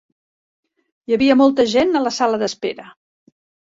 [1.13, 2.93] Hi havia molta gent a la sala d'espera.